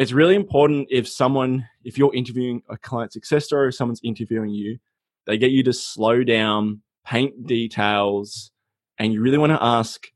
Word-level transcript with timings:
it's 0.00 0.12
really 0.12 0.34
important 0.34 0.88
if 0.90 1.06
someone, 1.06 1.68
if 1.84 1.98
you're 1.98 2.14
interviewing 2.14 2.62
a 2.70 2.78
client 2.78 3.12
success 3.12 3.44
story, 3.44 3.68
if 3.68 3.74
someone's 3.74 4.00
interviewing 4.02 4.48
you, 4.48 4.78
they 5.26 5.36
get 5.36 5.50
you 5.50 5.62
to 5.62 5.74
slow 5.74 6.24
down, 6.24 6.80
paint 7.04 7.46
details, 7.46 8.50
and 8.98 9.12
you 9.12 9.20
really 9.20 9.36
want 9.36 9.52
to 9.52 9.62
ask, 9.62 10.06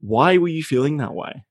why 0.00 0.38
were 0.38 0.48
you 0.48 0.62
feeling 0.62 0.96
that 0.96 1.12
way? 1.12 1.44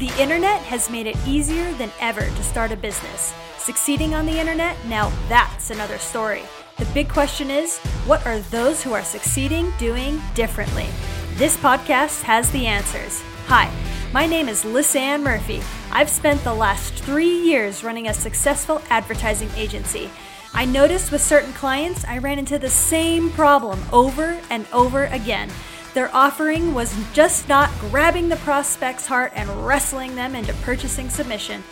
The 0.00 0.12
internet 0.18 0.60
has 0.62 0.90
made 0.90 1.06
it 1.06 1.16
easier 1.24 1.72
than 1.74 1.92
ever 2.00 2.22
to 2.22 2.42
start 2.42 2.72
a 2.72 2.76
business. 2.76 3.32
Succeeding 3.58 4.14
on 4.14 4.26
the 4.26 4.40
internet, 4.40 4.76
now 4.86 5.12
that's 5.28 5.70
another 5.70 5.98
story. 5.98 6.42
The 6.78 6.84
big 6.86 7.08
question 7.08 7.48
is 7.48 7.78
what 8.06 8.26
are 8.26 8.40
those 8.40 8.82
who 8.82 8.92
are 8.92 9.04
succeeding 9.04 9.72
doing 9.78 10.20
differently? 10.34 10.88
This 11.34 11.56
podcast 11.58 12.22
has 12.22 12.50
the 12.50 12.66
answers. 12.66 13.22
Hi, 13.46 13.72
my 14.12 14.24
name 14.24 14.48
is 14.48 14.64
Lisanne 14.64 15.22
Murphy. 15.22 15.62
I've 15.90 16.08
spent 16.08 16.42
the 16.42 16.54
last 16.54 16.94
three 16.94 17.42
years 17.42 17.84
running 17.84 18.08
a 18.08 18.14
successful 18.14 18.80
advertising 18.88 19.50
agency. 19.54 20.10
I 20.54 20.64
noticed 20.64 21.12
with 21.12 21.20
certain 21.20 21.52
clients, 21.52 22.06
I 22.06 22.18
ran 22.18 22.38
into 22.38 22.58
the 22.58 22.70
same 22.70 23.30
problem 23.30 23.82
over 23.92 24.40
and 24.48 24.66
over 24.72 25.04
again. 25.06 25.50
Their 25.92 26.14
offering 26.16 26.72
was 26.72 26.96
just 27.12 27.50
not 27.50 27.70
grabbing 27.80 28.30
the 28.30 28.36
prospect's 28.36 29.06
heart 29.06 29.32
and 29.34 29.66
wrestling 29.66 30.14
them 30.14 30.34
into 30.34 30.54
purchasing 30.54 31.10
submission. 31.10 31.62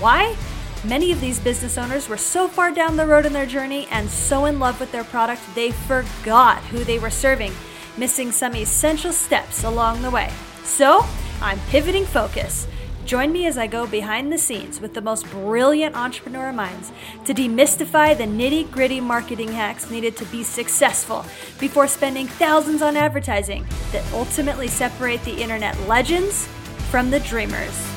Why? 0.00 0.36
Many 0.84 1.12
of 1.12 1.20
these 1.20 1.38
business 1.38 1.78
owners 1.78 2.08
were 2.08 2.16
so 2.16 2.48
far 2.48 2.72
down 2.72 2.96
the 2.96 3.06
road 3.06 3.24
in 3.24 3.32
their 3.32 3.46
journey 3.46 3.86
and 3.92 4.10
so 4.10 4.46
in 4.46 4.58
love 4.58 4.80
with 4.80 4.90
their 4.90 5.04
product, 5.04 5.42
they 5.54 5.70
forgot 5.70 6.58
who 6.64 6.82
they 6.82 6.98
were 6.98 7.10
serving, 7.10 7.52
missing 7.96 8.32
some 8.32 8.56
essential 8.56 9.12
steps 9.12 9.62
along 9.62 10.02
the 10.02 10.10
way. 10.10 10.30
So, 10.64 11.06
I'm 11.44 11.60
pivoting 11.68 12.06
focus. 12.06 12.66
Join 13.04 13.30
me 13.30 13.44
as 13.44 13.58
I 13.58 13.66
go 13.66 13.86
behind 13.86 14.32
the 14.32 14.38
scenes 14.38 14.80
with 14.80 14.94
the 14.94 15.02
most 15.02 15.30
brilliant 15.30 15.94
entrepreneur 15.94 16.54
minds 16.54 16.90
to 17.26 17.34
demystify 17.34 18.16
the 18.16 18.24
nitty 18.24 18.70
gritty 18.70 18.98
marketing 18.98 19.52
hacks 19.52 19.90
needed 19.90 20.16
to 20.16 20.24
be 20.24 20.42
successful 20.42 21.22
before 21.60 21.86
spending 21.86 22.26
thousands 22.26 22.80
on 22.80 22.96
advertising 22.96 23.66
that 23.92 24.10
ultimately 24.14 24.68
separate 24.68 25.22
the 25.24 25.38
internet 25.38 25.78
legends 25.80 26.46
from 26.90 27.10
the 27.10 27.20
dreamers. 27.20 27.93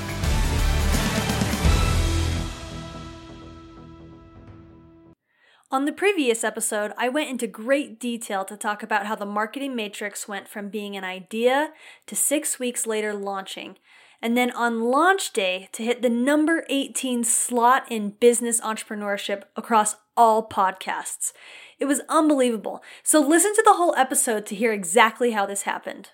On 5.70 5.84
the 5.84 5.92
previous 5.92 6.46
episode, 6.46 6.94
I 6.98 7.10
went 7.10 7.30
into 7.30 7.46
great 7.46 8.00
detail 8.00 8.46
to 8.46 8.56
talk 8.56 8.82
about 8.82 9.06
how 9.06 9.16
the 9.16 9.26
marketing 9.26 9.76
matrix 9.76 10.26
went 10.26 10.48
from 10.48 10.70
being 10.70 10.96
an 10.96 11.04
idea 11.04 11.74
to 12.06 12.16
six 12.16 12.58
weeks 12.58 12.88
later 12.88 13.14
launching 13.14 13.76
and 14.22 14.38
then 14.38 14.50
on 14.52 14.82
launch 14.82 15.34
day 15.34 15.68
to 15.74 15.84
hit 15.84 16.02
the 16.02 16.10
number 16.10 16.66
18 16.70 17.26
slot 17.26 17.84
in 17.92 18.12
business 18.12 18.62
entrepreneurship 18.62 19.44
across 19.58 19.98
all 20.16 20.48
podcasts. 20.48 21.34
It 21.80 21.86
was 21.86 22.02
unbelievable. 22.08 22.82
So 23.04 23.20
listen 23.20 23.54
to 23.54 23.64
the 23.66 23.74
whole 23.74 23.94
episode 23.96 24.46
to 24.46 24.56
hear 24.56 24.72
exactly 24.72 25.32
how 25.32 25.46
this 25.46 25.64
happened. 25.64 26.12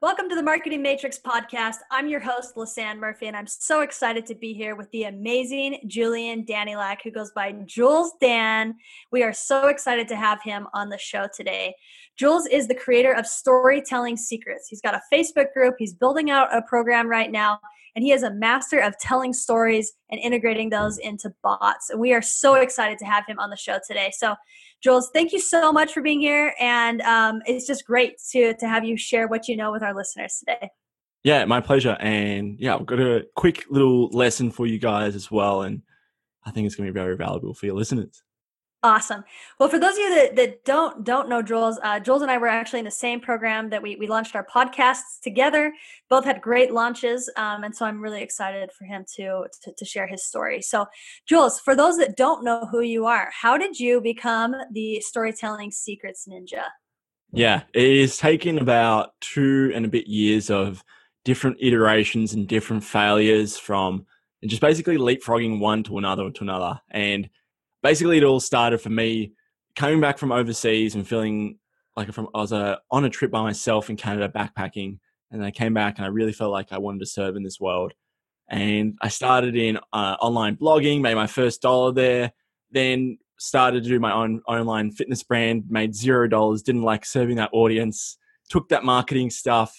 Welcome 0.00 0.28
to 0.28 0.36
the 0.36 0.44
Marketing 0.44 0.80
Matrix 0.80 1.18
podcast. 1.18 1.78
I'm 1.90 2.06
your 2.06 2.20
host, 2.20 2.54
Lisanne 2.54 3.00
Murphy, 3.00 3.26
and 3.26 3.36
I'm 3.36 3.48
so 3.48 3.80
excited 3.80 4.26
to 4.26 4.36
be 4.36 4.52
here 4.52 4.76
with 4.76 4.88
the 4.92 5.04
amazing 5.04 5.80
Julian 5.88 6.44
Danylak, 6.44 6.98
who 7.02 7.10
goes 7.10 7.32
by 7.32 7.50
Jules 7.66 8.12
Dan. 8.20 8.76
We 9.10 9.24
are 9.24 9.32
so 9.32 9.66
excited 9.66 10.06
to 10.06 10.14
have 10.14 10.40
him 10.40 10.68
on 10.72 10.88
the 10.88 10.98
show 10.98 11.26
today. 11.34 11.74
Jules 12.16 12.46
is 12.46 12.68
the 12.68 12.76
creator 12.76 13.12
of 13.12 13.26
Storytelling 13.26 14.16
Secrets. 14.16 14.68
He's 14.68 14.80
got 14.80 14.94
a 14.94 15.02
Facebook 15.12 15.52
group, 15.52 15.74
he's 15.80 15.94
building 15.94 16.30
out 16.30 16.56
a 16.56 16.62
program 16.62 17.08
right 17.08 17.32
now, 17.32 17.58
and 17.98 18.04
he 18.04 18.12
is 18.12 18.22
a 18.22 18.30
master 18.30 18.78
of 18.78 18.96
telling 19.00 19.32
stories 19.32 19.92
and 20.08 20.20
integrating 20.20 20.70
those 20.70 20.98
into 20.98 21.34
bots. 21.42 21.90
And 21.90 21.98
we 21.98 22.12
are 22.12 22.22
so 22.22 22.54
excited 22.54 22.96
to 23.00 23.04
have 23.04 23.26
him 23.26 23.40
on 23.40 23.50
the 23.50 23.56
show 23.56 23.80
today. 23.84 24.12
So, 24.16 24.36
Jules, 24.84 25.10
thank 25.12 25.32
you 25.32 25.40
so 25.40 25.72
much 25.72 25.92
for 25.92 26.00
being 26.00 26.20
here, 26.20 26.54
and 26.60 27.02
um, 27.02 27.42
it's 27.44 27.66
just 27.66 27.84
great 27.84 28.14
to 28.30 28.54
to 28.54 28.68
have 28.68 28.84
you 28.84 28.96
share 28.96 29.26
what 29.26 29.48
you 29.48 29.56
know 29.56 29.72
with 29.72 29.82
our 29.82 29.96
listeners 29.96 30.36
today. 30.38 30.70
Yeah, 31.24 31.44
my 31.46 31.60
pleasure. 31.60 31.96
And 31.98 32.56
yeah, 32.60 32.76
I've 32.76 32.86
got 32.86 33.00
a 33.00 33.26
quick 33.34 33.64
little 33.68 34.10
lesson 34.10 34.52
for 34.52 34.64
you 34.68 34.78
guys 34.78 35.16
as 35.16 35.28
well, 35.28 35.62
and 35.62 35.82
I 36.46 36.52
think 36.52 36.66
it's 36.66 36.76
going 36.76 36.86
to 36.86 36.92
be 36.92 37.00
very 37.00 37.16
valuable 37.16 37.52
for 37.52 37.66
your 37.66 37.74
listeners. 37.74 38.22
Awesome. 38.84 39.24
Well, 39.58 39.68
for 39.68 39.80
those 39.80 39.94
of 39.94 39.98
you 39.98 40.14
that, 40.14 40.36
that 40.36 40.64
don't 40.64 41.02
don't 41.02 41.28
know 41.28 41.42
Jules, 41.42 41.80
uh, 41.82 41.98
Jules 41.98 42.22
and 42.22 42.30
I 42.30 42.38
were 42.38 42.46
actually 42.46 42.78
in 42.78 42.84
the 42.84 42.92
same 42.92 43.20
program 43.20 43.70
that 43.70 43.82
we 43.82 43.96
we 43.96 44.06
launched 44.06 44.36
our 44.36 44.46
podcasts 44.46 45.20
together. 45.20 45.72
Both 46.08 46.24
had 46.24 46.40
great 46.40 46.72
launches, 46.72 47.28
um, 47.36 47.64
and 47.64 47.74
so 47.74 47.86
I'm 47.86 48.00
really 48.00 48.22
excited 48.22 48.70
for 48.70 48.84
him 48.84 49.04
to, 49.16 49.46
to 49.62 49.72
to 49.76 49.84
share 49.84 50.06
his 50.06 50.24
story. 50.24 50.62
So, 50.62 50.86
Jules, 51.26 51.58
for 51.58 51.74
those 51.74 51.98
that 51.98 52.16
don't 52.16 52.44
know 52.44 52.68
who 52.70 52.80
you 52.80 53.06
are, 53.06 53.30
how 53.32 53.58
did 53.58 53.80
you 53.80 54.00
become 54.00 54.54
the 54.70 55.00
storytelling 55.00 55.72
secrets 55.72 56.28
ninja? 56.30 56.62
Yeah, 57.32 57.62
it 57.74 57.82
is 57.82 58.16
taken 58.16 58.58
about 58.58 59.10
two 59.20 59.72
and 59.74 59.84
a 59.86 59.88
bit 59.88 60.06
years 60.06 60.50
of 60.50 60.84
different 61.24 61.56
iterations 61.60 62.32
and 62.32 62.46
different 62.46 62.84
failures 62.84 63.58
from 63.58 64.06
and 64.40 64.48
just 64.48 64.62
basically 64.62 64.98
leapfrogging 64.98 65.58
one 65.58 65.82
to 65.82 65.98
another 65.98 66.30
to 66.30 66.42
another 66.44 66.80
and 66.92 67.28
basically 67.82 68.18
it 68.18 68.24
all 68.24 68.40
started 68.40 68.78
for 68.78 68.90
me 68.90 69.32
coming 69.76 70.00
back 70.00 70.18
from 70.18 70.32
overseas 70.32 70.94
and 70.94 71.06
feeling 71.06 71.58
like 71.96 72.12
from 72.12 72.28
I 72.34 72.38
was 72.38 72.52
uh, 72.52 72.76
on 72.90 73.04
a 73.04 73.10
trip 73.10 73.30
by 73.30 73.42
myself 73.42 73.90
in 73.90 73.96
Canada 73.96 74.28
backpacking, 74.28 74.98
and 75.30 75.44
I 75.44 75.50
came 75.50 75.74
back 75.74 75.98
and 75.98 76.04
I 76.04 76.08
really 76.08 76.32
felt 76.32 76.52
like 76.52 76.72
I 76.72 76.78
wanted 76.78 77.00
to 77.00 77.06
serve 77.06 77.36
in 77.36 77.42
this 77.42 77.60
world. 77.60 77.92
And 78.48 78.96
I 79.02 79.08
started 79.08 79.56
in 79.56 79.78
uh, 79.92 80.16
online 80.20 80.56
blogging, 80.56 81.00
made 81.00 81.16
my 81.16 81.26
first 81.26 81.60
dollar 81.60 81.92
there, 81.92 82.32
then 82.70 83.18
started 83.38 83.82
to 83.82 83.88
do 83.88 84.00
my 84.00 84.12
own 84.12 84.42
online 84.48 84.90
fitness 84.90 85.22
brand, 85.22 85.64
made 85.68 85.94
zero 85.94 86.28
dollars, 86.28 86.62
didn't 86.62 86.82
like 86.82 87.04
serving 87.04 87.36
that 87.36 87.50
audience, 87.52 88.16
took 88.48 88.68
that 88.70 88.84
marketing 88.84 89.28
stuff, 89.28 89.74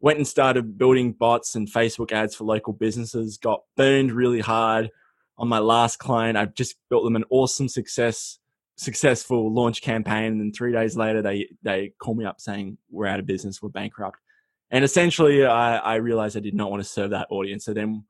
went 0.00 0.18
and 0.18 0.26
started 0.26 0.78
building 0.78 1.12
bots 1.12 1.56
and 1.56 1.68
Facebook 1.68 2.12
ads 2.12 2.34
for 2.34 2.44
local 2.44 2.72
businesses, 2.72 3.38
got 3.38 3.62
burned 3.76 4.12
really 4.12 4.40
hard, 4.40 4.90
on 5.38 5.48
my 5.48 5.58
last 5.58 5.98
client. 5.98 6.36
I've 6.36 6.54
just 6.54 6.76
built 6.88 7.04
them 7.04 7.16
an 7.16 7.24
awesome 7.30 7.68
success 7.68 8.38
successful 8.78 9.50
launch 9.52 9.80
campaign 9.80 10.32
and 10.32 10.40
then 10.40 10.52
three 10.52 10.70
days 10.70 10.98
later 10.98 11.22
they 11.22 11.48
they 11.62 11.94
call 11.98 12.14
me 12.14 12.26
up 12.26 12.38
saying 12.38 12.76
we're 12.90 13.06
out 13.06 13.18
of 13.18 13.26
business. 13.26 13.62
We're 13.62 13.70
bankrupt. 13.70 14.18
And 14.70 14.84
essentially 14.84 15.46
i 15.46 15.78
i 15.78 15.94
realized 15.94 16.36
i 16.36 16.40
did 16.40 16.54
not 16.54 16.70
want 16.70 16.82
to 16.82 16.88
serve 16.88 17.10
that 17.10 17.28
audience. 17.30 17.64
So 17.64 17.72
then 17.72 18.04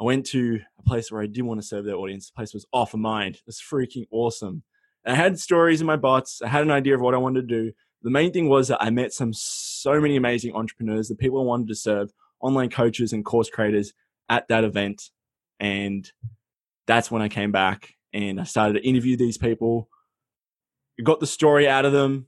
i 0.00 0.04
went 0.04 0.26
to 0.26 0.60
a 0.78 0.82
place 0.82 1.10
where 1.10 1.22
i 1.22 1.26
did 1.26 1.42
want 1.42 1.60
to 1.60 1.66
serve 1.66 1.84
their 1.84 1.96
audience. 1.96 2.30
The 2.30 2.36
place 2.36 2.54
was 2.54 2.66
Offermind 2.72 3.34
it 3.34 3.42
was 3.46 3.60
freaking 3.60 4.06
awesome. 4.12 4.62
And 5.04 5.16
i 5.16 5.16
had 5.16 5.40
stories 5.40 5.80
in 5.80 5.88
my 5.88 5.96
bots. 5.96 6.40
I 6.40 6.48
had 6.48 6.62
an 6.62 6.70
idea 6.70 6.94
of 6.94 7.00
what 7.00 7.14
i 7.14 7.18
wanted 7.18 7.48
to 7.48 7.62
do. 7.64 7.72
The 8.02 8.10
main 8.10 8.32
thing 8.32 8.48
was 8.48 8.68
that 8.68 8.80
i 8.80 8.90
met 8.90 9.12
some 9.12 9.32
so 9.32 10.00
many 10.00 10.14
amazing 10.14 10.54
entrepreneurs 10.54 11.08
the 11.08 11.16
people 11.16 11.40
i 11.40 11.44
wanted 11.44 11.66
to 11.66 11.74
serve 11.74 12.12
online 12.40 12.70
coaches 12.70 13.12
and 13.12 13.24
course 13.24 13.50
creators 13.50 13.92
at 14.28 14.48
that 14.48 14.64
event. 14.64 15.10
And 15.58 16.10
that's 16.86 17.10
when 17.10 17.22
I 17.22 17.28
came 17.28 17.52
back 17.52 17.94
and 18.12 18.40
I 18.40 18.44
started 18.44 18.74
to 18.74 18.86
interview 18.86 19.16
these 19.16 19.38
people, 19.38 19.88
got 21.02 21.20
the 21.20 21.26
story 21.26 21.68
out 21.68 21.84
of 21.84 21.92
them. 21.92 22.26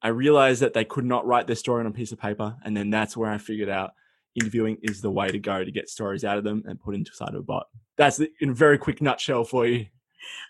I 0.00 0.08
realized 0.08 0.62
that 0.62 0.74
they 0.74 0.84
could 0.84 1.04
not 1.04 1.26
write 1.26 1.46
their 1.46 1.56
story 1.56 1.80
on 1.80 1.86
a 1.86 1.92
piece 1.92 2.12
of 2.12 2.20
paper. 2.20 2.56
And 2.64 2.76
then 2.76 2.90
that's 2.90 3.16
where 3.16 3.30
I 3.30 3.38
figured 3.38 3.68
out 3.68 3.90
interviewing 4.36 4.78
is 4.82 5.00
the 5.00 5.10
way 5.10 5.28
to 5.28 5.38
go 5.38 5.64
to 5.64 5.70
get 5.70 5.88
stories 5.88 6.24
out 6.24 6.38
of 6.38 6.44
them 6.44 6.62
and 6.66 6.80
put 6.80 6.94
inside 6.94 7.30
of 7.30 7.34
a 7.36 7.42
bot. 7.42 7.66
That's 7.96 8.20
in 8.40 8.50
a 8.50 8.54
very 8.54 8.78
quick 8.78 9.02
nutshell 9.02 9.44
for 9.44 9.66
you. 9.66 9.86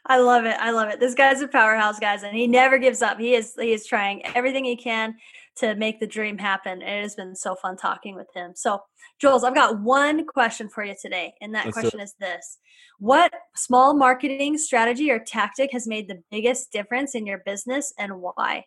I 0.07 0.19
love 0.19 0.45
it. 0.45 0.57
I 0.59 0.71
love 0.71 0.89
it. 0.89 1.01
This 1.01 1.15
guy's 1.15 1.41
a 1.41 1.49
powerhouse, 1.49 1.99
guys, 1.99 2.23
and 2.23 2.37
he 2.37 2.47
never 2.47 2.79
gives 2.79 3.03
up. 3.03 3.19
He 3.19 3.35
is 3.35 3.55
he 3.59 3.73
is 3.73 3.87
trying 3.87 4.25
everything 4.35 4.65
he 4.65 4.77
can 4.77 5.15
to 5.59 5.75
make 5.75 6.01
the 6.01 6.07
dream 6.07 6.39
happen. 6.39 6.83
And 6.83 6.99
it 6.99 7.03
has 7.03 7.15
been 7.15 7.35
so 7.35 7.55
fun 7.55 7.77
talking 7.77 8.15
with 8.15 8.29
him. 8.35 8.53
So, 8.55 8.81
Jules, 9.21 9.45
I've 9.45 9.55
got 9.55 9.81
one 9.81 10.27
question 10.27 10.69
for 10.69 10.85
you 10.85 10.95
today. 11.01 11.35
And 11.41 11.55
that 11.55 11.67
Let's 11.67 11.79
question 11.79 12.01
is 12.01 12.15
this 12.21 12.59
What 12.99 13.33
small 13.57 13.95
marketing 13.95 14.59
strategy 14.59 15.11
or 15.11 15.19
tactic 15.19 15.73
has 15.73 15.87
made 15.87 16.09
the 16.09 16.23
biggest 16.31 16.73
difference 16.73 17.15
in 17.15 17.27
your 17.27 17.43
business 17.45 17.93
and 17.99 18.21
why? 18.21 18.65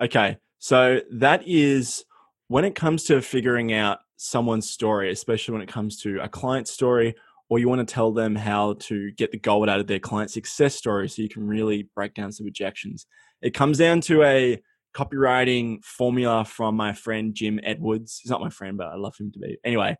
Okay. 0.00 0.38
So, 0.58 1.00
that 1.12 1.42
is 1.46 2.04
when 2.48 2.64
it 2.64 2.74
comes 2.74 3.04
to 3.04 3.22
figuring 3.22 3.72
out 3.72 3.98
someone's 4.16 4.70
story, 4.70 5.10
especially 5.10 5.52
when 5.52 5.62
it 5.62 5.68
comes 5.68 6.00
to 6.02 6.20
a 6.22 6.28
client 6.28 6.68
story, 6.68 7.14
or 7.48 7.58
you 7.58 7.68
want 7.68 7.86
to 7.86 7.94
tell 7.94 8.12
them 8.12 8.34
how 8.34 8.74
to 8.74 9.10
get 9.12 9.30
the 9.30 9.38
gold 9.38 9.68
out 9.68 9.80
of 9.80 9.86
their 9.86 9.98
client 9.98 10.30
success 10.30 10.74
story 10.74 11.08
so 11.08 11.20
you 11.20 11.28
can 11.28 11.46
really 11.46 11.88
break 11.94 12.14
down 12.14 12.32
some 12.32 12.46
objections. 12.46 13.06
It 13.42 13.50
comes 13.50 13.78
down 13.78 14.00
to 14.02 14.22
a 14.22 14.62
copywriting 14.94 15.84
formula 15.84 16.44
from 16.44 16.76
my 16.76 16.92
friend 16.92 17.34
Jim 17.34 17.60
Edwards. 17.62 18.20
He's 18.22 18.30
not 18.30 18.40
my 18.40 18.50
friend, 18.50 18.76
but 18.76 18.88
I 18.88 18.96
love 18.96 19.16
him 19.18 19.32
to 19.32 19.38
be. 19.38 19.58
Anyway, 19.64 19.96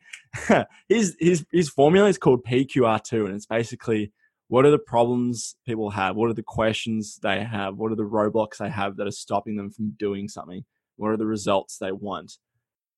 his 0.89 1.17
his 1.19 1.47
his 1.53 1.69
formula 1.69 2.09
is 2.09 2.19
called 2.19 2.45
PQR2, 2.45 3.27
and 3.27 3.35
it's 3.35 3.47
basically 3.47 4.13
what 4.49 4.67
are 4.67 4.71
the 4.71 4.79
problems 4.79 5.57
people 5.67 5.91
have, 5.91 6.15
what 6.15 6.29
are 6.29 6.35
the 6.35 6.43
questions 6.43 7.19
they 7.23 7.43
have, 7.43 7.77
what 7.77 7.91
are 7.91 7.97
the 7.97 8.03
roadblocks 8.03 8.59
they 8.59 8.69
have 8.69 8.97
that 8.97 9.07
are 9.07 9.13
stopping 9.13 9.57
them 9.57 9.71
from 9.71 9.95
doing 9.99 10.29
something, 10.29 10.65
what 10.97 11.09
are 11.09 11.17
the 11.17 11.27
results 11.27 11.79
they 11.79 11.93
want, 11.93 12.37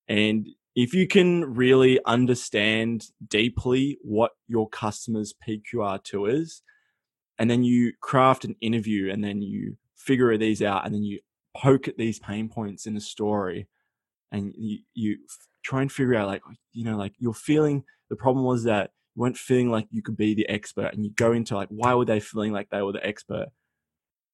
and 0.07 0.47
if 0.75 0.93
you 0.93 1.07
can 1.07 1.55
really 1.55 1.99
understand 2.05 3.07
deeply 3.25 3.97
what 4.01 4.31
your 4.47 4.67
customer's 4.67 5.33
PQR2 5.47 6.33
is, 6.33 6.61
and 7.39 7.49
then 7.49 7.63
you 7.63 7.93
craft 8.01 8.43
an 8.45 8.55
interview 8.61 9.11
and 9.11 9.23
then 9.23 9.41
you 9.41 9.77
figure 9.95 10.37
these 10.37 10.61
out 10.61 10.85
and 10.85 10.93
then 10.93 11.03
you 11.03 11.19
poke 11.55 11.87
at 11.87 11.97
these 11.97 12.19
pain 12.19 12.49
points 12.49 12.85
in 12.85 12.93
the 12.93 13.01
story 13.01 13.67
and 14.31 14.53
you, 14.57 14.79
you 14.93 15.17
try 15.63 15.81
and 15.81 15.91
figure 15.91 16.15
out 16.15 16.27
like, 16.27 16.41
oh, 16.47 16.53
you 16.73 16.83
know, 16.83 16.97
like 16.97 17.13
you're 17.17 17.33
feeling 17.33 17.83
the 18.09 18.15
problem 18.15 18.45
was 18.45 18.63
that 18.63 18.91
you 19.15 19.21
weren't 19.21 19.37
feeling 19.37 19.69
like 19.69 19.87
you 19.91 20.01
could 20.01 20.17
be 20.17 20.33
the 20.33 20.47
expert 20.49 20.93
and 20.93 21.03
you 21.05 21.11
go 21.11 21.31
into 21.31 21.55
like, 21.55 21.69
why 21.69 21.93
were 21.93 22.05
they 22.05 22.19
feeling 22.19 22.51
like 22.51 22.69
they 22.69 22.81
were 22.81 22.91
the 22.91 23.05
expert? 23.05 23.47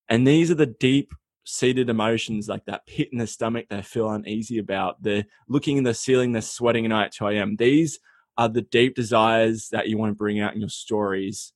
And 0.10 0.28
these 0.28 0.52
are 0.52 0.56
the 0.56 0.66
deep 0.66 1.14
seated 1.44 1.90
emotions 1.90 2.48
like 2.48 2.66
that 2.66 2.86
pit 2.86 3.10
in 3.12 3.18
the 3.18 3.28
stomach 3.28 3.66
they 3.70 3.82
feel 3.82 4.10
uneasy 4.10 4.58
about. 4.58 5.02
They're 5.02 5.26
looking 5.48 5.78
in 5.78 5.84
the 5.84 5.94
ceiling, 5.94 6.32
they're 6.32 6.42
sweating 6.42 6.86
at 6.86 6.90
night 6.90 7.06
at 7.06 7.14
2 7.14 7.28
a.m. 7.28 7.56
These 7.58 8.00
are 8.38 8.50
the 8.50 8.62
deep 8.62 8.96
desires 8.96 9.70
that 9.72 9.88
you 9.88 9.98
want 9.98 10.12
to 10.12 10.16
bring 10.16 10.40
out 10.40 10.54
in 10.54 10.60
your 10.60 10.70
stories 10.70 11.54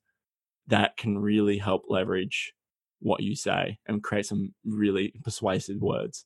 that 0.68 0.98
can 0.98 1.18
really 1.18 1.58
help 1.58 1.84
leverage 1.90 2.54
what 3.00 3.22
you 3.22 3.36
say 3.36 3.78
and 3.88 4.04
create 4.04 4.26
some 4.26 4.54
really 4.64 5.14
persuasive 5.24 5.82
words. 5.82 6.26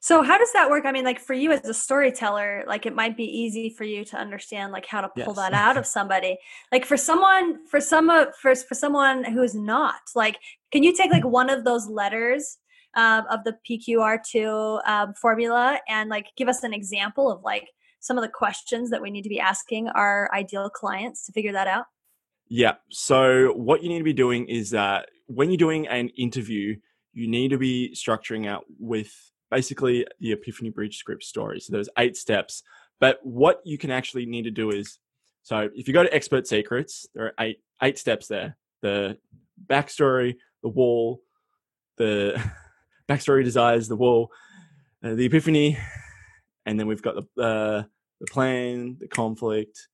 So 0.00 0.22
how 0.22 0.38
does 0.38 0.52
that 0.52 0.70
work? 0.70 0.84
I 0.84 0.92
mean, 0.92 1.04
like 1.04 1.18
for 1.18 1.34
you 1.34 1.52
as 1.52 1.64
a 1.64 1.74
storyteller, 1.74 2.64
like 2.66 2.86
it 2.86 2.94
might 2.94 3.16
be 3.16 3.24
easy 3.24 3.70
for 3.70 3.84
you 3.84 4.04
to 4.06 4.16
understand 4.16 4.72
like 4.72 4.86
how 4.86 5.00
to 5.00 5.08
pull 5.08 5.34
yes. 5.34 5.36
that 5.36 5.52
out 5.52 5.76
of 5.76 5.86
somebody. 5.86 6.38
Like 6.70 6.84
for 6.84 6.96
someone, 6.96 7.66
for 7.66 7.80
some 7.80 8.10
of 8.10 8.28
for 8.40 8.54
for 8.54 8.74
someone 8.74 9.24
who 9.24 9.42
is 9.42 9.54
not, 9.54 10.00
like, 10.14 10.38
can 10.70 10.82
you 10.82 10.94
take 10.94 11.10
like 11.10 11.24
one 11.24 11.50
of 11.50 11.64
those 11.64 11.88
letters 11.88 12.58
um, 12.94 13.24
of 13.30 13.44
the 13.44 13.56
PQR2 13.68 14.86
um, 14.86 15.14
formula 15.14 15.80
and 15.88 16.08
like 16.10 16.26
give 16.36 16.48
us 16.48 16.62
an 16.62 16.72
example 16.72 17.30
of 17.30 17.42
like 17.42 17.68
some 18.00 18.16
of 18.16 18.22
the 18.22 18.30
questions 18.30 18.90
that 18.90 19.02
we 19.02 19.10
need 19.10 19.22
to 19.22 19.28
be 19.28 19.40
asking 19.40 19.88
our 19.88 20.30
ideal 20.32 20.70
clients 20.70 21.26
to 21.26 21.32
figure 21.32 21.52
that 21.52 21.66
out? 21.66 21.86
Yeah. 22.48 22.74
So 22.90 23.52
what 23.54 23.82
you 23.82 23.88
need 23.88 23.98
to 23.98 24.04
be 24.04 24.12
doing 24.12 24.46
is 24.46 24.70
that 24.70 25.08
when 25.26 25.50
you're 25.50 25.56
doing 25.56 25.88
an 25.88 26.08
interview, 26.10 26.76
you 27.12 27.28
need 27.28 27.48
to 27.48 27.58
be 27.58 27.92
structuring 27.94 28.46
out 28.46 28.64
with 28.78 29.12
basically 29.50 30.06
the 30.20 30.32
Epiphany 30.32 30.70
Bridge 30.70 30.98
script 30.98 31.24
story. 31.24 31.60
So 31.60 31.72
there's 31.72 31.88
eight 31.98 32.16
steps. 32.16 32.62
But 33.00 33.18
what 33.22 33.60
you 33.64 33.78
can 33.78 33.90
actually 33.90 34.26
need 34.26 34.42
to 34.42 34.50
do 34.50 34.70
is 34.70 34.98
so 35.42 35.68
if 35.74 35.86
you 35.86 35.94
go 35.94 36.02
to 36.02 36.12
Expert 36.12 36.46
Secrets, 36.46 37.06
there 37.14 37.26
are 37.26 37.34
eight 37.38 37.60
eight 37.82 37.98
steps 37.98 38.26
there. 38.26 38.56
The 38.82 39.16
backstory, 39.66 40.36
the 40.62 40.68
wall, 40.68 41.22
the 41.98 42.42
backstory 43.08 43.44
desires, 43.44 43.86
the 43.86 43.96
wall, 43.96 44.30
uh, 45.04 45.14
the 45.14 45.26
epiphany, 45.26 45.78
and 46.64 46.78
then 46.78 46.86
we've 46.86 47.02
got 47.02 47.14
the 47.14 47.42
uh, 47.42 47.82
the 48.20 48.26
plan, 48.26 48.96
the 48.98 49.08
conflict, 49.08 49.88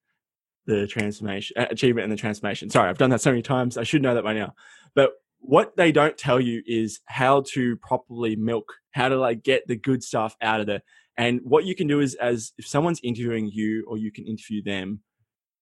the 0.67 0.87
transformation, 0.87 1.57
uh, 1.59 1.67
achievement, 1.71 2.05
and 2.05 2.13
the 2.13 2.17
transformation. 2.17 2.71
Sorry, 2.71 2.89
I've 2.89 2.99
done 2.99 3.11
that 3.11 3.21
so 3.21 3.31
many 3.31 3.43
times. 3.43 3.77
I 3.77 3.85
should 3.85 4.03
know 4.03 4.15
that 4.15 4.25
by 4.25 4.33
now. 4.33 4.55
But 4.95 5.13
what 5.41 5.77
they 5.77 5.91
don't 5.91 6.17
tell 6.17 6.41
you 6.41 6.63
is 6.67 7.01
how 7.07 7.43
to 7.53 7.77
properly 7.79 8.37
milk, 8.37 8.73
how 8.93 9.09
to 9.09 9.17
like 9.17 9.43
get 9.43 9.67
the 9.67 9.77
good 9.77 10.03
stuff 10.03 10.37
out 10.41 10.61
of 10.61 10.69
it. 10.69 10.83
And 11.17 11.41
what 11.43 11.65
you 11.65 11.75
can 11.75 11.89
do 11.89 12.01
is, 12.01 12.15
as 12.15 12.53
if 12.59 12.67
someone's 12.67 13.01
interviewing 13.03 13.51
you, 13.53 13.85
or 13.89 13.99
you 13.99 14.13
can 14.13 14.25
interview 14.25 14.63
them 14.63 15.01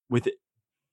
with 0.08 0.26
it, 0.26 0.35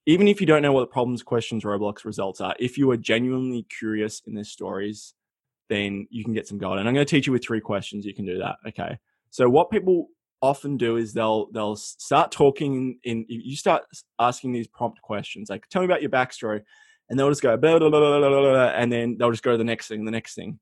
even 0.05 0.27
if 0.27 0.39
you 0.39 0.47
don't 0.47 0.61
know 0.61 0.71
what 0.71 0.81
the 0.81 0.87
problems, 0.87 1.21
questions, 1.21 1.63
roadblocks 1.63 2.05
results 2.05 2.39
are, 2.39 2.55
if 2.59 2.77
you 2.77 2.89
are 2.91 2.97
genuinely 2.97 3.67
curious 3.77 4.21
in 4.25 4.33
their 4.33 4.45
stories, 4.45 5.13
then 5.69 6.07
you 6.09 6.23
can 6.23 6.33
get 6.33 6.47
some 6.47 6.57
gold. 6.57 6.79
And 6.79 6.87
I'm 6.87 6.93
going 6.93 7.05
to 7.05 7.09
teach 7.09 7.27
you 7.27 7.33
with 7.33 7.43
three 7.43 7.59
questions. 7.59 8.05
You 8.05 8.15
can 8.15 8.25
do 8.25 8.37
that. 8.37 8.55
Okay. 8.65 8.97
So 9.31 9.49
what 9.49 9.69
people 9.69 10.07
often 10.41 10.77
do 10.77 10.97
is 10.97 11.13
they'll 11.13 11.49
they'll 11.51 11.75
start 11.75 12.31
talking 12.31 12.99
in, 13.03 13.25
you 13.27 13.55
start 13.55 13.83
asking 14.19 14.51
these 14.51 14.67
prompt 14.67 15.01
questions 15.01 15.49
like 15.49 15.67
tell 15.69 15.81
me 15.81 15.85
about 15.85 16.01
your 16.01 16.11
backstory 16.11 16.61
and 17.09 17.17
they'll 17.17 17.29
just 17.29 17.41
go 17.41 17.55
blah, 17.57 17.79
blah, 17.79 17.89
blah, 17.89 18.65
and 18.75 18.91
then 18.91 19.17
they'll 19.17 19.31
just 19.31 19.43
go 19.43 19.51
to 19.51 19.57
the 19.57 19.63
next 19.63 19.87
thing, 19.87 20.05
the 20.05 20.11
next 20.11 20.35
thing. 20.35 20.59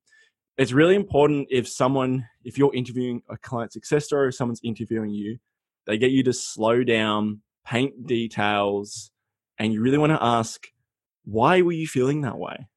It's 0.58 0.72
really 0.72 0.96
important 0.96 1.48
if 1.52 1.68
someone, 1.68 2.28
if 2.44 2.58
you're 2.58 2.74
interviewing 2.74 3.22
a 3.30 3.38
client 3.38 3.74
success 3.74 4.06
story, 4.06 4.28
or 4.28 4.32
someone's 4.32 4.62
interviewing 4.64 5.10
you, 5.10 5.38
they 5.86 5.98
get 5.98 6.12
you 6.12 6.24
to 6.24 6.34
slow 6.34 6.84
down, 6.84 7.42
paint 7.66 8.08
details, 8.08 9.12
and 9.58 9.74
you 9.74 9.82
really 9.82 9.98
want 9.98 10.12
to 10.12 10.24
ask, 10.24 10.68
why 11.26 11.62
were 11.62 11.72
you 11.72 11.88
feeling 11.88 12.22
that 12.22 12.38
way? 12.38 12.68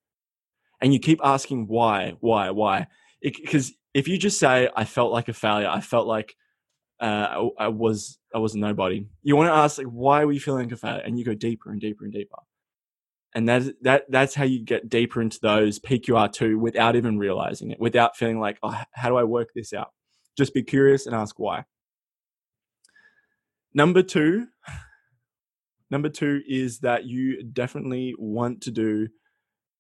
And 0.81 0.93
you 0.93 0.99
keep 0.99 1.21
asking 1.23 1.67
why, 1.67 2.15
why, 2.21 2.51
why? 2.51 2.87
Because 3.21 3.73
if 3.95 4.09
you 4.09 4.17
just 4.17 4.39
say, 4.39 4.69
I 4.75 4.85
felt 4.85 5.13
like 5.13 5.29
a 5.29 5.33
failure, 5.33 5.69
I 5.69 5.81
felt 5.81 6.07
like 6.07 6.35
uh, 7.01 7.49
I, 7.59 7.69
was 7.69 8.19
I 8.35 8.39
was 8.39 8.55
nobody. 8.55 9.07
You 9.23 9.37
want 9.37 9.49
to 9.49 9.55
ask 9.55 9.79
like, 9.79 9.87
why 9.87 10.25
were 10.25 10.33
you 10.33 10.41
feeling 10.41 10.69
failure? 10.75 11.03
And 11.05 11.19
you 11.19 11.25
go 11.25 11.35
deeper 11.35 11.71
and 11.71 11.81
deeper 11.81 12.05
and 12.05 12.13
deeper 12.13 12.39
and 13.35 13.49
that 13.49 13.63
that 13.83 14.05
that's 14.09 14.35
how 14.35 14.45
you 14.45 14.65
get 14.65 14.89
deeper 14.89 15.21
into 15.21 15.39
those 15.41 15.79
PQR2 15.79 16.59
without 16.59 16.97
even 16.97 17.19
realizing 17.19 17.71
it, 17.71 17.81
without 17.81 18.17
feeling 18.17 18.41
like, 18.41 18.59
oh, 18.63 18.81
how 18.93 19.09
do 19.09 19.17
I 19.17 19.25
work 19.25 19.51
this 19.55 19.73
out? 19.73 19.93
Just 20.37 20.55
be 20.55 20.63
curious 20.63 21.07
and 21.07 21.15
ask 21.15 21.39
why. 21.39 21.65
Number 23.75 24.03
two, 24.03 24.49
number 25.91 26.09
two 26.09 26.41
is 26.49 26.81
that 26.81 27.05
you 27.05 27.43
definitely 27.45 28.15
want 28.19 28.63
to 28.63 28.71
do 28.71 29.09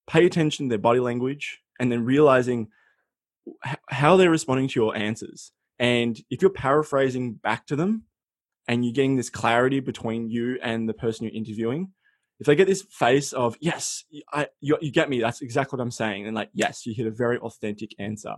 pay 0.06 0.26
attention 0.26 0.66
to 0.66 0.70
their 0.70 0.78
body 0.78 1.00
language 1.00 1.58
and 1.80 1.90
then 1.90 2.04
realizing 2.04 2.68
how 3.88 4.16
they're 4.16 4.30
responding 4.30 4.68
to 4.68 4.80
your 4.80 4.96
answers. 4.96 5.52
And 5.78 6.18
if 6.30 6.42
you're 6.42 6.50
paraphrasing 6.50 7.34
back 7.34 7.66
to 7.66 7.76
them 7.76 8.04
and 8.66 8.84
you're 8.84 8.94
getting 8.94 9.16
this 9.16 9.30
clarity 9.30 9.80
between 9.80 10.28
you 10.28 10.58
and 10.62 10.88
the 10.88 10.94
person 10.94 11.24
you're 11.24 11.34
interviewing, 11.34 11.92
if 12.40 12.46
they 12.46 12.54
get 12.54 12.66
this 12.66 12.82
face 12.82 13.32
of 13.32 13.56
yes, 13.60 14.04
I, 14.32 14.48
you, 14.60 14.78
you 14.80 14.92
get 14.92 15.08
me, 15.08 15.20
that's 15.20 15.40
exactly 15.40 15.76
what 15.76 15.82
I'm 15.82 15.90
saying, 15.90 16.26
and 16.26 16.34
like 16.36 16.50
yes, 16.52 16.86
you 16.86 16.94
hit 16.94 17.06
a 17.06 17.10
very 17.10 17.38
authentic 17.38 17.94
answer. 17.98 18.34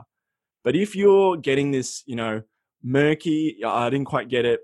But 0.65 0.77
if 0.77 0.95
you're 0.95 1.37
getting 1.37 1.71
this, 1.71 2.03
you 2.07 2.17
know, 2.17 2.43
murky, 2.83 3.59
I 3.65 3.91
didn't 3.91 4.07
quite 4.07 4.29
get 4.29 4.45
it, 4.45 4.61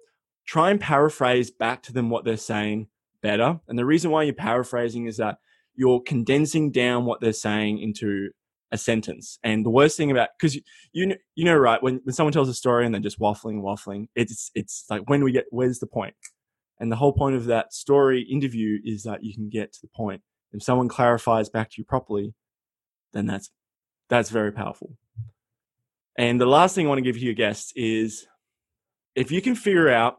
try 0.46 0.70
and 0.70 0.80
paraphrase 0.80 1.50
back 1.50 1.82
to 1.84 1.92
them 1.92 2.10
what 2.10 2.24
they're 2.24 2.36
saying 2.36 2.88
better. 3.22 3.60
And 3.68 3.78
the 3.78 3.84
reason 3.84 4.10
why 4.10 4.22
you're 4.22 4.34
paraphrasing 4.34 5.06
is 5.06 5.16
that 5.18 5.38
you're 5.74 6.00
condensing 6.00 6.70
down 6.70 7.04
what 7.04 7.20
they're 7.20 7.32
saying 7.32 7.78
into 7.78 8.30
a 8.72 8.78
sentence. 8.78 9.38
And 9.42 9.64
the 9.64 9.70
worst 9.70 9.96
thing 9.96 10.10
about 10.10 10.30
because 10.38 10.54
you, 10.54 10.62
you 10.92 11.14
you 11.34 11.44
know 11.44 11.56
right 11.56 11.82
when, 11.82 12.00
when 12.04 12.14
someone 12.14 12.32
tells 12.32 12.48
a 12.48 12.54
story 12.54 12.84
and 12.84 12.94
they're 12.94 13.00
just 13.00 13.20
waffling 13.20 13.62
waffling, 13.62 14.08
it's 14.14 14.50
it's 14.54 14.84
like 14.90 15.08
when 15.08 15.20
do 15.20 15.24
we 15.24 15.32
get 15.32 15.46
where's 15.50 15.78
the 15.78 15.86
point? 15.86 16.14
And 16.78 16.92
the 16.92 16.96
whole 16.96 17.12
point 17.12 17.36
of 17.36 17.46
that 17.46 17.72
story 17.72 18.22
interview 18.22 18.78
is 18.84 19.04
that 19.04 19.24
you 19.24 19.34
can 19.34 19.48
get 19.48 19.72
to 19.72 19.80
the 19.80 19.88
point. 19.88 20.22
If 20.52 20.62
someone 20.62 20.88
clarifies 20.88 21.48
back 21.48 21.70
to 21.70 21.74
you 21.78 21.84
properly, 21.84 22.34
then 23.12 23.26
that's 23.26 23.50
that's 24.08 24.30
very 24.30 24.52
powerful. 24.52 24.96
And 26.18 26.40
the 26.40 26.46
last 26.46 26.74
thing 26.74 26.86
I 26.86 26.88
want 26.88 26.98
to 26.98 27.02
give 27.02 27.18
you 27.18 27.34
guests 27.34 27.72
is 27.76 28.26
if 29.14 29.30
you 29.30 29.42
can 29.42 29.54
figure 29.54 29.90
out 29.90 30.18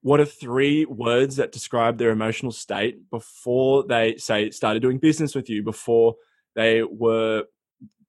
what 0.00 0.20
are 0.20 0.24
three 0.24 0.84
words 0.84 1.36
that 1.36 1.52
describe 1.52 1.98
their 1.98 2.10
emotional 2.10 2.52
state 2.52 3.10
before 3.10 3.84
they 3.84 4.16
say 4.16 4.50
started 4.50 4.80
doing 4.80 4.98
business 4.98 5.34
with 5.34 5.50
you, 5.50 5.62
before 5.62 6.14
they 6.54 6.82
were 6.82 7.44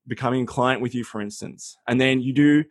becoming 0.10 0.44
a 0.44 0.48
client 0.48 0.82
with 0.82 0.94
you, 0.94 1.06
for 1.06 1.22
instance, 1.22 1.78
and 1.88 2.02
then 2.02 2.20
you 2.20 2.34
do 2.34 2.66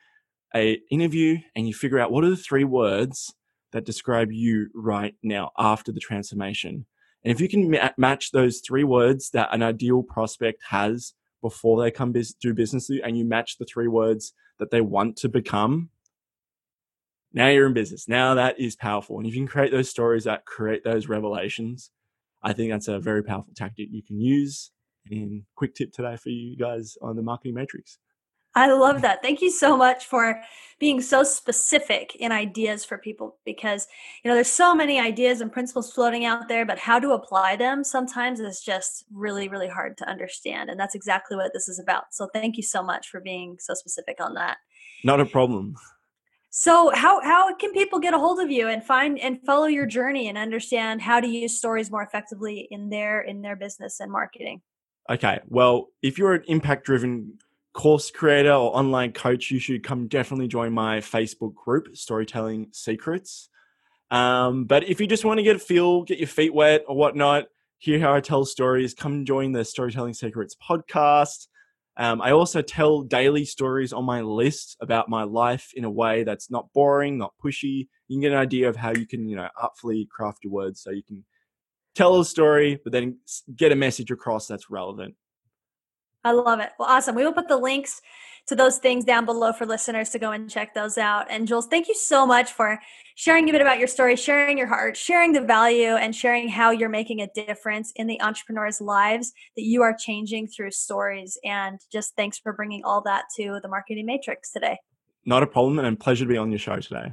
a 0.55 0.79
interview 0.91 1.39
and 1.55 1.67
you 1.67 1.75
figure 1.75 1.99
out 1.99 2.11
what 2.11 2.25
are 2.25 2.31
the 2.31 2.37
three 2.37 2.65
words 2.65 3.35
that 3.73 3.85
describe 3.85 4.33
you 4.33 4.69
right 4.75 5.15
now 5.23 5.51
after 5.59 5.93
the 5.93 6.01
transformation. 6.01 6.87
And 7.25 7.33
if 7.33 7.41
you 7.41 7.49
can 7.49 7.71
ma- 7.71 7.91
match 7.97 8.33
those 8.33 8.61
three 8.61 8.85
words 8.85 9.31
that 9.31 9.49
an 9.53 9.63
ideal 9.63 10.03
prospect 10.03 10.63
has 10.69 11.15
before 11.43 11.81
they 11.81 11.91
come 11.91 12.13
bis- 12.13 12.35
do 12.35 12.55
business 12.55 12.89
with 12.89 12.99
you, 12.99 13.05
and 13.05 13.17
you 13.17 13.25
match 13.25 13.59
the 13.59 13.67
three 13.67 13.89
words 13.89 14.33
that 14.59 14.71
they 14.71 14.81
want 14.81 15.17
to 15.19 15.29
become, 15.29 15.91
now 17.33 17.49
you're 17.49 17.67
in 17.67 17.75
business. 17.75 18.09
Now 18.09 18.35
that 18.35 18.59
is 18.59 18.75
powerful. 18.75 19.19
And 19.19 19.27
if 19.27 19.35
you 19.35 19.41
can 19.41 19.49
create 19.49 19.71
those 19.71 19.91
stories 19.91 20.25
that 20.25 20.47
create 20.47 20.83
those 20.83 21.09
revelations, 21.09 21.91
I 22.43 22.53
think 22.53 22.71
that's 22.71 22.89
a 22.89 22.99
very 22.99 23.23
powerful 23.23 23.53
tactic 23.55 23.89
you 23.91 24.03
can 24.03 24.21
use. 24.21 24.71
And 25.11 25.43
quick 25.55 25.75
tip 25.75 25.93
today 25.93 26.17
for 26.17 26.31
you 26.31 26.57
guys 26.57 26.97
on 27.03 27.17
the 27.17 27.23
marketing 27.23 27.55
matrix. 27.55 27.99
I 28.55 28.73
love 28.73 29.03
that. 29.03 29.23
Thank 29.23 29.41
you 29.41 29.51
so 29.51 29.77
much 29.77 30.07
for 30.07 30.41
being 30.81 31.01
so 31.01 31.23
specific 31.23 32.17
in 32.17 32.33
ideas 32.33 32.85
for 32.85 32.99
people 32.99 33.37
because 33.45 33.87
you 34.25 34.29
know 34.29 34.35
there's 34.35 34.51
so 34.51 34.75
many 34.75 34.99
ideas 34.99 35.41
and 35.41 35.53
principles 35.53 35.93
floating 35.93 36.25
out 36.25 36.49
there 36.49 36.65
but 36.65 36.79
how 36.79 36.99
to 36.99 37.13
apply 37.13 37.57
them 37.57 37.85
sometimes 37.85 38.41
is 38.41 38.61
just 38.61 39.05
really 39.13 39.49
really 39.49 39.69
hard 39.69 39.97
to 39.99 40.09
understand 40.09 40.71
and 40.71 40.81
that's 40.81 40.95
exactly 40.95 41.37
what 41.37 41.53
this 41.53 41.69
is 41.69 41.79
about. 41.79 42.05
So 42.11 42.29
thank 42.33 42.57
you 42.57 42.63
so 42.63 42.83
much 42.83 43.09
for 43.09 43.21
being 43.21 43.57
so 43.61 43.75
specific 43.75 44.17
on 44.21 44.35
that. 44.35 44.57
Not 45.05 45.21
a 45.21 45.27
problem. 45.27 45.77
So 46.51 46.91
how 46.95 47.21
how 47.23 47.55
can 47.55 47.73
people 47.73 48.01
get 48.01 48.15
a 48.15 48.19
hold 48.19 48.41
of 48.41 48.51
you 48.51 48.69
and 48.69 48.83
find 48.83 49.19
and 49.19 49.39
follow 49.45 49.67
your 49.67 49.87
journey 49.87 50.29
and 50.29 50.39
understand 50.39 51.03
how 51.03 51.21
to 51.21 51.29
use 51.29 51.57
stories 51.57 51.91
more 51.91 52.03
effectively 52.03 52.67
in 52.71 52.89
their 52.89 53.21
in 53.21 53.43
their 53.43 53.55
business 53.55 54.01
and 54.01 54.11
marketing? 54.11 54.63
Okay. 55.11 55.41
Well, 55.49 55.89
if 56.03 56.19
you're 56.19 56.35
an 56.35 56.45
impact 56.49 56.85
driven 56.85 57.39
course 57.73 58.11
creator 58.11 58.53
or 58.53 58.77
online 58.77 59.13
coach, 59.13 59.51
you 59.51 59.59
should 59.59 59.83
come 59.83 60.07
definitely 60.07 60.49
join 60.49 60.73
my 60.73 60.99
Facebook 60.99 61.55
group, 61.55 61.97
Storytelling 61.97 62.69
Secrets. 62.73 63.49
Um, 64.11 64.65
but 64.65 64.89
if 64.89 65.01
you 65.01 65.07
just 65.07 65.25
want 65.25 65.39
to 65.39 65.45
get 65.45 65.57
a 65.57 65.61
feel, 65.61 66.03
get 66.03 66.19
your 66.19 66.29
feet 66.29 66.53
wet 66.53 66.85
or 66.89 66.97
whatnot, 66.97 67.47
hear 67.79 68.01
how 68.01 68.15
I 68.15 68.21
tell 68.21 68.45
stories, 68.45 68.95
come 68.95 69.25
join 69.25 69.53
the 69.53 69.65
Storytelling 69.65 70.15
Secrets 70.15 70.57
podcast. 70.57 71.47
Um, 71.97 72.21
I 72.21 72.31
also 72.33 72.63
tell 72.63 73.03
daily 73.03 73.45
stories 73.45 73.93
on 73.93 74.05
my 74.05 74.21
list 74.21 74.77
about 74.81 75.09
my 75.09 75.25
life 75.25 75.73
in 75.75 75.85
a 75.85 75.91
way 75.91 76.23
that's 76.23 76.51
not 76.51 76.73
boring, 76.73 77.19
not 77.19 77.35
pushy. 77.43 77.89
You 78.09 78.17
can 78.17 78.21
get 78.21 78.33
an 78.33 78.39
idea 78.39 78.69
of 78.69 78.77
how 78.77 78.93
you 78.93 79.07
can, 79.07 79.29
you 79.29 79.37
know, 79.37 79.49
artfully 79.61 80.09
craft 80.11 80.45
your 80.45 80.53
words 80.53 80.81
so 80.81 80.91
you 80.91 81.03
can 81.03 81.25
tell 81.95 82.21
a 82.21 82.25
story, 82.25 82.81
but 82.83 82.93
then 82.93 83.19
get 83.55 83.73
a 83.73 83.77
message 83.77 84.11
across 84.11 84.47
that's 84.47 84.71
relevant. 84.71 85.15
I 86.25 86.33
love 86.33 86.61
it. 86.61 86.71
Well, 86.79 86.89
awesome. 86.89 87.15
We 87.15 87.25
will 87.25 87.33
put 87.33 87.49
the 87.49 87.57
links 87.57 88.01
to 88.49 88.57
those 88.57 88.79
things 88.79 89.05
down 89.05 89.25
below 89.25 89.53
for 89.53 89.67
listeners 89.67 90.11
to 90.11 90.19
go 90.19 90.33
and 90.33 90.49
check 90.49 90.75
those 90.75 90.97
out. 90.97 91.27
And 91.31 91.47
Jules, 91.47 91.67
thank 91.67 91.87
you 91.87 91.95
so 91.95 92.27
much 92.27 92.53
for 92.53 92.81
sharing 93.15 93.49
a 93.49 93.53
bit 93.53 93.61
about 93.61 93.79
your 93.79 93.87
story, 93.87 94.17
sharing 94.17 94.57
your 94.57 94.67
heart, 94.67 94.97
sharing 94.97 95.33
the 95.33 95.43
value, 95.43 95.91
and 95.91 96.15
sharing 96.15 96.49
how 96.49 96.71
you're 96.71 96.89
making 96.89 97.21
a 97.21 97.29
difference 97.35 97.93
in 97.95 98.07
the 98.07 98.21
entrepreneurs' 98.23 98.81
lives 98.81 99.33
that 99.57 99.65
you 99.65 99.83
are 99.83 99.95
changing 99.95 100.49
through 100.49 100.71
stories. 100.71 101.39
And 101.45 101.79
just 101.93 102.17
thanks 102.17 102.39
for 102.39 102.53
bringing 102.55 102.85
all 102.85 103.03
that 103.03 103.25
to 103.37 103.61
the 103.63 103.69
Marketing 103.69 104.07
Matrix 104.07 104.51
today. 104.51 104.79
Not 105.27 105.43
a 105.43 105.47
problem, 105.47 105.79
and 105.79 105.87
a 105.87 105.97
pleasure 105.97 106.25
to 106.25 106.29
be 106.29 106.39
on 106.39 106.51
your 106.51 106.59
show 106.59 106.77
today. 106.77 107.13